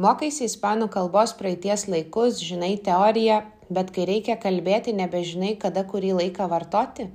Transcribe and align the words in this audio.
Mokaisi 0.00 0.46
ispanų 0.48 0.86
kalbos 0.94 1.34
praeities 1.36 1.82
laikus, 1.90 2.38
žinai 2.40 2.78
teoriją, 2.80 3.42
bet 3.68 3.90
kai 3.92 4.06
reikia 4.08 4.38
kalbėti, 4.40 4.94
nebežinai, 4.96 5.50
kada 5.60 5.82
kurį 5.84 6.14
laiką 6.16 6.46
vartoti? 6.48 7.10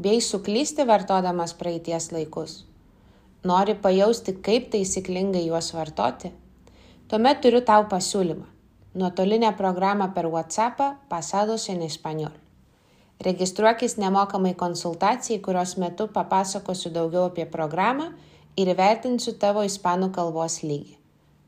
Bei 0.00 0.22
suklysti 0.24 0.86
vartodamas 0.88 1.52
praeities 1.58 2.06
laikus. 2.14 2.54
Nori 3.44 3.74
pajausti, 3.82 4.38
kaip 4.46 4.70
taisyklingai 4.72 5.42
juos 5.50 5.68
vartoti? 5.76 6.30
Tuomet 7.12 7.42
turiu 7.44 7.60
tau 7.66 7.84
pasiūlymą. 7.92 8.46
Nuotolinę 8.96 9.52
programą 9.58 10.08
per 10.14 10.30
WhatsApp 10.32 10.80
Pasados 11.12 11.68
en 11.68 11.82
Español. 11.84 12.32
Registruokis 13.20 13.98
nemokamai 14.00 14.54
konsultacijai, 14.54 15.42
kurios 15.44 15.76
metu 15.76 16.08
papasakosiu 16.08 16.94
daugiau 16.94 17.28
apie 17.28 17.44
programą 17.44 18.14
ir 18.56 18.72
įvertinsiu 18.72 19.36
tavo 19.36 19.66
ispanų 19.68 20.08
kalbos 20.16 20.62
lygį. 20.64 20.97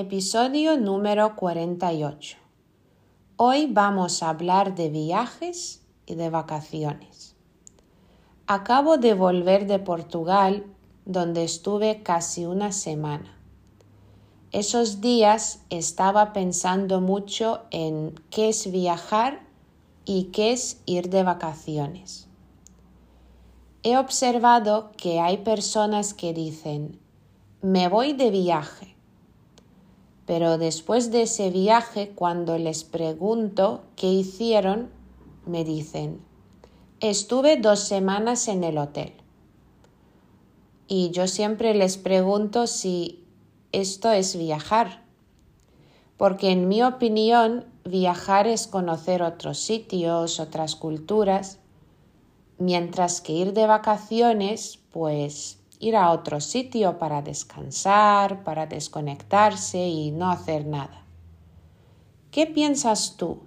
Episodio 0.00 0.78
número 0.78 1.34
48. 1.34 2.36
Hoy 3.34 3.66
vamos 3.66 4.22
a 4.22 4.28
hablar 4.28 4.76
de 4.76 4.90
viajes 4.90 5.82
y 6.06 6.14
de 6.14 6.30
vacaciones. 6.30 7.34
Acabo 8.46 8.98
de 8.98 9.14
volver 9.14 9.66
de 9.66 9.80
Portugal, 9.80 10.64
donde 11.04 11.42
estuve 11.42 12.04
casi 12.04 12.46
una 12.46 12.70
semana. 12.70 13.40
Esos 14.52 15.00
días 15.00 15.64
estaba 15.68 16.32
pensando 16.32 17.00
mucho 17.00 17.62
en 17.72 18.14
qué 18.30 18.50
es 18.50 18.70
viajar 18.70 19.40
y 20.04 20.26
qué 20.26 20.52
es 20.52 20.80
ir 20.86 21.10
de 21.10 21.24
vacaciones. 21.24 22.28
He 23.82 23.96
observado 23.98 24.92
que 24.96 25.18
hay 25.18 25.38
personas 25.38 26.14
que 26.14 26.32
dicen, 26.32 27.00
me 27.62 27.88
voy 27.88 28.12
de 28.12 28.30
viaje, 28.30 28.94
pero 30.28 30.58
después 30.58 31.10
de 31.10 31.22
ese 31.22 31.48
viaje, 31.48 32.12
cuando 32.14 32.58
les 32.58 32.84
pregunto 32.84 33.80
qué 33.96 34.08
hicieron, 34.08 34.90
me 35.46 35.64
dicen, 35.64 36.20
estuve 37.00 37.56
dos 37.56 37.78
semanas 37.78 38.46
en 38.48 38.62
el 38.62 38.76
hotel. 38.76 39.14
Y 40.86 41.12
yo 41.12 41.28
siempre 41.28 41.72
les 41.72 41.96
pregunto 41.96 42.66
si 42.66 43.24
esto 43.72 44.12
es 44.12 44.36
viajar. 44.36 45.02
Porque 46.18 46.50
en 46.50 46.68
mi 46.68 46.82
opinión, 46.82 47.64
viajar 47.86 48.46
es 48.46 48.66
conocer 48.66 49.22
otros 49.22 49.58
sitios, 49.58 50.40
otras 50.40 50.76
culturas, 50.76 51.58
mientras 52.58 53.22
que 53.22 53.32
ir 53.32 53.54
de 53.54 53.66
vacaciones, 53.66 54.78
pues 54.92 55.58
ir 55.78 55.96
a 55.96 56.10
otro 56.10 56.40
sitio 56.40 56.98
para 56.98 57.22
descansar, 57.22 58.44
para 58.44 58.66
desconectarse 58.66 59.88
y 59.88 60.10
no 60.10 60.30
hacer 60.30 60.66
nada. 60.66 61.04
¿Qué 62.30 62.46
piensas 62.46 63.16
tú? 63.16 63.40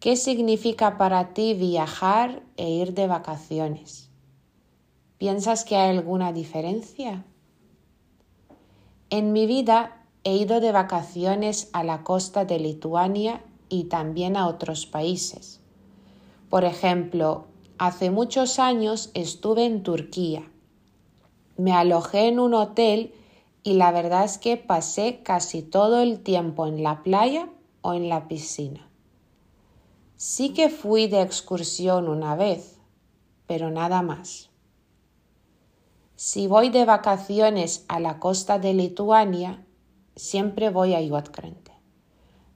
¿Qué 0.00 0.16
significa 0.16 0.98
para 0.98 1.34
ti 1.34 1.54
viajar 1.54 2.42
e 2.56 2.70
ir 2.70 2.94
de 2.94 3.06
vacaciones? 3.06 4.10
¿Piensas 5.18 5.64
que 5.64 5.76
hay 5.76 5.96
alguna 5.96 6.32
diferencia? 6.32 7.24
En 9.10 9.32
mi 9.32 9.46
vida 9.46 10.06
he 10.24 10.36
ido 10.36 10.60
de 10.60 10.72
vacaciones 10.72 11.68
a 11.72 11.84
la 11.84 12.02
costa 12.02 12.44
de 12.44 12.58
Lituania 12.58 13.42
y 13.68 13.84
también 13.84 14.36
a 14.36 14.46
otros 14.46 14.86
países. 14.86 15.60
Por 16.48 16.64
ejemplo, 16.64 17.46
hace 17.78 18.10
muchos 18.10 18.58
años 18.58 19.10
estuve 19.14 19.64
en 19.64 19.82
Turquía. 19.82 20.50
Me 21.60 21.74
alojé 21.74 22.28
en 22.28 22.40
un 22.40 22.54
hotel 22.54 23.12
y 23.62 23.74
la 23.74 23.92
verdad 23.92 24.24
es 24.24 24.38
que 24.38 24.56
pasé 24.56 25.20
casi 25.22 25.60
todo 25.60 26.00
el 26.00 26.20
tiempo 26.20 26.66
en 26.66 26.82
la 26.82 27.02
playa 27.02 27.50
o 27.82 27.92
en 27.92 28.08
la 28.08 28.28
piscina. 28.28 28.88
Sí 30.16 30.54
que 30.54 30.70
fui 30.70 31.06
de 31.06 31.20
excursión 31.20 32.08
una 32.08 32.34
vez, 32.34 32.78
pero 33.46 33.70
nada 33.70 34.00
más. 34.00 34.48
Si 36.16 36.46
voy 36.46 36.70
de 36.70 36.86
vacaciones 36.86 37.84
a 37.88 38.00
la 38.00 38.20
costa 38.20 38.58
de 38.58 38.72
Lituania, 38.72 39.62
siempre 40.16 40.70
voy 40.70 40.94
a 40.94 41.02
Iotkrente. 41.02 41.72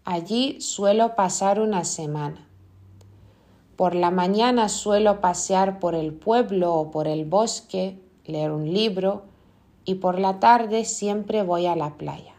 Allí 0.06 0.62
suelo 0.62 1.14
pasar 1.14 1.60
una 1.60 1.84
semana. 1.84 2.48
Por 3.76 3.94
la 3.94 4.10
mañana 4.10 4.70
suelo 4.70 5.20
pasear 5.20 5.78
por 5.78 5.94
el 5.94 6.14
pueblo 6.14 6.72
o 6.72 6.90
por 6.90 7.06
el 7.06 7.26
bosque, 7.26 8.00
leer 8.24 8.52
un 8.52 8.72
libro 8.72 9.24
y 9.84 9.96
por 9.96 10.18
la 10.18 10.40
tarde 10.40 10.84
siempre 10.84 11.42
voy 11.42 11.66
a 11.66 11.76
la 11.76 11.96
playa. 11.96 12.34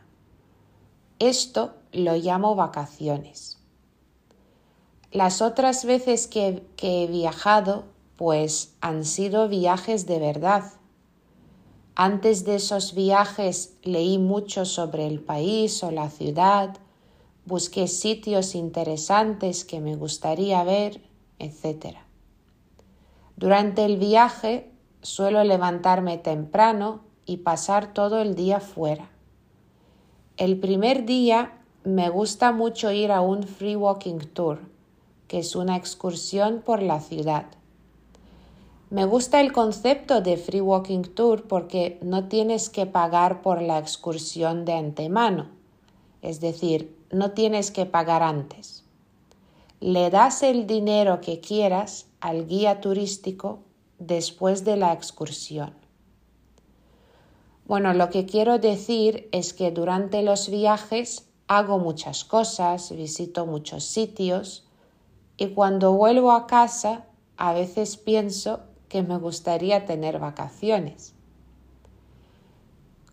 Esto 1.20 1.74
lo 1.92 2.16
llamo 2.16 2.56
vacaciones. 2.56 3.60
Las 5.12 5.42
otras 5.42 5.86
veces 5.86 6.28
que, 6.28 6.64
que 6.76 7.04
he 7.04 7.08
viajado, 7.08 7.86
pues 8.18 8.76
han 8.82 9.06
sido 9.06 9.48
viajes 9.48 10.06
de 10.06 10.20
verdad 10.20 10.64
antes 11.98 12.44
de 12.44 12.56
esos 12.56 12.94
viajes 12.94 13.78
leí 13.84 14.18
mucho 14.18 14.66
sobre 14.66 15.08
el 15.08 15.22
país 15.22 15.82
o 15.82 15.92
la 15.92 16.10
ciudad, 16.10 16.76
busqué 17.46 17.88
sitios 17.88 18.54
interesantes 18.54 19.64
que 19.64 19.80
me 19.80 19.96
gustaría 19.96 20.62
ver, 20.66 21.02
etc. 21.40 21.96
Durante 23.38 23.86
el 23.86 23.96
viaje 23.96 24.70
suelo 25.06 25.44
levantarme 25.44 26.18
temprano 26.18 27.02
y 27.28 27.38
pasar 27.38 27.94
todo 27.94 28.22
el 28.22 28.34
día 28.34 28.60
fuera. 28.60 29.10
El 30.36 30.60
primer 30.60 31.06
día 31.06 31.54
me 31.84 32.10
gusta 32.10 32.52
mucho 32.52 32.92
ir 32.92 33.12
a 33.12 33.22
un 33.22 33.44
free 33.44 33.76
walking 33.76 34.18
tour, 34.34 34.62
que 35.28 35.40
es 35.40 35.56
una 35.56 35.78
excursión 35.78 36.64
por 36.66 36.82
la 36.82 37.00
ciudad. 37.02 37.46
Me 38.90 39.06
gusta 39.06 39.42
el 39.42 39.52
concepto 39.52 40.22
de 40.22 40.38
Free 40.38 40.62
Walking 40.62 41.02
Tour 41.02 41.48
porque 41.48 41.98
no 42.02 42.28
tienes 42.28 42.70
que 42.70 42.86
pagar 42.86 43.42
por 43.42 43.62
la 43.62 43.80
excursión 43.80 44.64
de 44.64 44.74
antemano, 44.74 45.50
es 46.22 46.40
decir, 46.40 46.96
no 47.12 47.32
tienes 47.32 47.72
que 47.72 47.86
pagar 47.86 48.24
antes. 48.24 48.84
Le 49.80 50.10
das 50.10 50.44
el 50.44 50.66
dinero 50.68 51.20
que 51.20 51.40
quieras 51.40 52.08
al 52.22 52.48
guía 52.48 52.80
turístico 52.80 53.60
después 54.00 54.64
de 54.64 54.78
la 54.78 54.94
excursión. 54.94 55.74
Bueno, 57.68 57.94
lo 57.94 58.10
que 58.10 58.26
quiero 58.26 58.60
decir 58.60 59.28
es 59.32 59.54
que 59.54 59.72
durante 59.72 60.22
los 60.22 60.50
viajes 60.50 61.28
hago 61.48 61.80
muchas 61.80 62.24
cosas, 62.24 62.92
visito 62.92 63.46
muchos 63.46 63.84
sitios 63.86 64.68
y 65.38 65.48
cuando 65.50 65.94
vuelvo 65.94 66.32
a 66.32 66.48
casa 66.48 67.06
a 67.38 67.54
veces 67.54 67.98
pienso 67.98 68.62
que 68.88 69.02
me 69.02 69.18
gustaría 69.18 69.86
tener 69.86 70.20
vacaciones. 70.20 71.14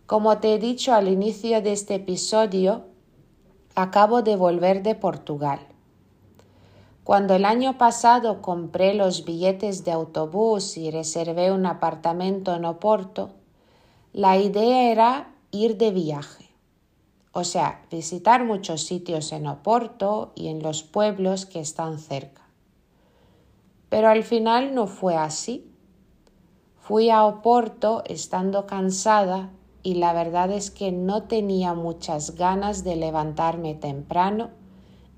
Como 0.07 0.39
te 0.39 0.55
he 0.55 0.59
dicho 0.59 0.93
al 0.93 1.09
inicio 1.09 1.63
de 1.63 1.73
este 1.73 1.95
episodio, 1.95 2.85
acabo 3.75 4.23
de 4.23 4.37
volver 4.37 4.83
de 4.83 4.95
Portugal. 4.95 5.61
Cuando 7.05 7.35
el 7.35 7.45
año 7.45 7.79
pasado 7.79 8.41
compré 8.43 8.95
los 8.95 9.25
billetes 9.25 9.85
de 9.85 9.91
autobús 9.91 10.77
y 10.77 10.91
reservé 10.93 11.51
un 11.51 11.67
apartamento 11.67 12.55
en 12.55 12.65
Oporto, 12.65 13.31
la 14.13 14.39
idea 14.39 14.93
era 14.93 15.35
ir 15.51 15.79
de 15.79 15.91
viaje, 15.91 16.49
o 17.33 17.43
sea, 17.43 17.83
visitar 17.91 18.45
muchos 18.45 18.85
sitios 18.85 19.33
en 19.33 19.49
Oporto 19.49 20.31
y 20.37 20.47
en 20.47 20.63
los 20.63 20.85
pueblos 20.85 21.45
que 21.45 21.59
están 21.59 21.99
cerca. 21.99 22.43
Pero 23.89 24.09
al 24.09 24.23
final 24.23 24.73
no 24.73 24.87
fue 24.87 25.17
así. 25.17 25.69
Fui 26.77 27.11
a 27.11 27.25
Oporto 27.25 28.05
estando 28.07 28.65
cansada 28.67 29.51
y 29.83 29.95
la 29.95 30.13
verdad 30.13 30.53
es 30.53 30.71
que 30.71 30.93
no 30.93 31.25
tenía 31.25 31.75
muchas 31.75 32.37
ganas 32.37 32.85
de 32.85 32.95
levantarme 32.95 33.75
temprano, 33.75 34.51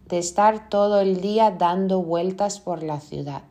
de 0.06 0.18
estar 0.18 0.68
todo 0.68 1.00
el 1.00 1.20
día 1.20 1.50
dando 1.50 2.02
vueltas 2.02 2.60
por 2.60 2.82
la 2.82 3.00
ciudad. 3.00 3.42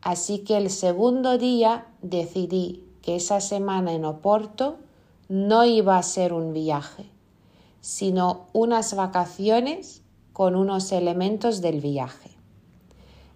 Así 0.00 0.38
que 0.40 0.56
el 0.56 0.70
segundo 0.70 1.38
día 1.38 1.86
decidí 2.02 2.84
que 3.02 3.16
esa 3.16 3.40
semana 3.40 3.92
en 3.92 4.04
Oporto 4.04 4.76
no 5.28 5.64
iba 5.64 5.98
a 5.98 6.02
ser 6.02 6.32
un 6.32 6.52
viaje, 6.52 7.10
sino 7.80 8.46
unas 8.52 8.94
vacaciones 8.94 10.02
con 10.32 10.54
unos 10.54 10.92
elementos 10.92 11.60
del 11.60 11.80
viaje. 11.80 12.30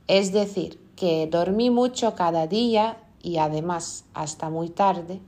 Es 0.07 0.33
decir, 0.33 0.81
que 0.97 1.27
dormí 1.27 1.69
mucho 1.71 2.15
cada 2.15 2.47
día 2.47 2.97
y 3.23 3.39
además 3.39 4.05
hasta 4.15 4.51
muy 4.51 4.69
tarde. 4.71 5.21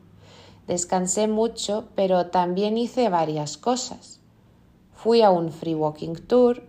Descansé 0.66 1.26
mucho, 1.28 1.88
pero 1.94 2.26
también 2.26 2.78
hice 2.78 3.08
varias 3.08 3.56
cosas. 3.58 4.20
Fui 5.04 5.20
a 5.20 5.30
un 5.30 5.52
free 5.52 5.74
walking 5.74 6.14
tour, 6.14 6.62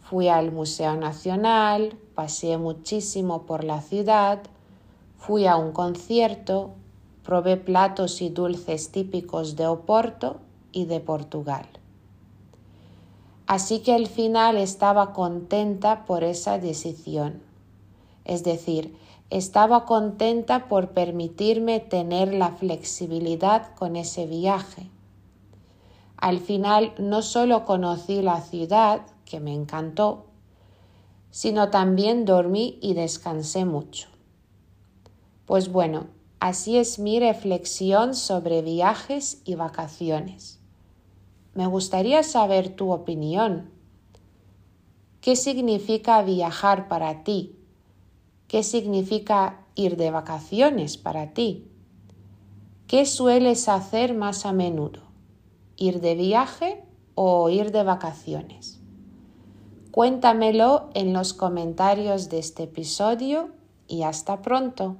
fui 0.00 0.28
al 0.28 0.52
Museo 0.52 0.94
Nacional, 0.94 1.98
paseé 2.14 2.58
muchísimo 2.58 3.42
por 3.42 3.64
la 3.64 3.80
ciudad, 3.80 4.38
fui 5.16 5.48
a 5.48 5.56
un 5.56 5.72
concierto, 5.72 6.74
probé 7.24 7.56
platos 7.56 8.22
y 8.22 8.28
dulces 8.28 8.92
típicos 8.92 9.56
de 9.56 9.66
Oporto 9.66 10.36
y 10.70 10.84
de 10.84 11.00
Portugal. 11.00 11.66
Así 13.48 13.80
que 13.80 13.94
al 13.94 14.06
final 14.06 14.58
estaba 14.58 15.12
contenta 15.12 16.04
por 16.04 16.22
esa 16.22 16.60
decisión. 16.60 17.42
Es 18.24 18.44
decir, 18.44 18.96
estaba 19.30 19.86
contenta 19.86 20.68
por 20.68 20.90
permitirme 20.90 21.80
tener 21.80 22.32
la 22.32 22.52
flexibilidad 22.52 23.74
con 23.74 23.96
ese 23.96 24.24
viaje. 24.28 24.88
Al 26.16 26.40
final 26.40 26.94
no 26.98 27.22
solo 27.22 27.64
conocí 27.64 28.22
la 28.22 28.40
ciudad, 28.40 29.02
que 29.24 29.40
me 29.40 29.52
encantó, 29.52 30.26
sino 31.30 31.68
también 31.70 32.24
dormí 32.24 32.78
y 32.80 32.94
descansé 32.94 33.64
mucho. 33.64 34.08
Pues 35.44 35.70
bueno, 35.70 36.06
así 36.40 36.78
es 36.78 36.98
mi 36.98 37.20
reflexión 37.20 38.14
sobre 38.14 38.62
viajes 38.62 39.42
y 39.44 39.54
vacaciones. 39.54 40.60
Me 41.54 41.66
gustaría 41.66 42.22
saber 42.22 42.74
tu 42.74 42.90
opinión. 42.90 43.70
¿Qué 45.20 45.36
significa 45.36 46.22
viajar 46.22 46.88
para 46.88 47.24
ti? 47.24 47.56
¿Qué 48.48 48.62
significa 48.62 49.64
ir 49.74 49.96
de 49.96 50.10
vacaciones 50.10 50.96
para 50.96 51.32
ti? 51.32 51.66
¿Qué 52.86 53.06
sueles 53.06 53.68
hacer 53.68 54.14
más 54.14 54.46
a 54.46 54.52
menudo? 54.52 55.05
¿Ir 55.78 56.00
de 56.00 56.14
viaje 56.14 56.82
o 57.14 57.50
ir 57.50 57.70
de 57.70 57.82
vacaciones? 57.82 58.80
Cuéntamelo 59.90 60.88
en 60.94 61.12
los 61.12 61.34
comentarios 61.34 62.30
de 62.30 62.38
este 62.38 62.62
episodio 62.62 63.50
y 63.86 64.02
hasta 64.02 64.40
pronto. 64.40 64.96